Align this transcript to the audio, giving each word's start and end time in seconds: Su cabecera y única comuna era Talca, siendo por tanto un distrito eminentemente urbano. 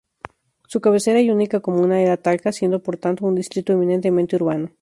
Su 0.65 0.81
cabecera 0.81 1.21
y 1.21 1.29
única 1.29 1.59
comuna 1.59 2.01
era 2.01 2.17
Talca, 2.17 2.51
siendo 2.51 2.81
por 2.81 2.97
tanto 2.97 3.23
un 3.23 3.35
distrito 3.35 3.73
eminentemente 3.73 4.35
urbano. 4.35 4.71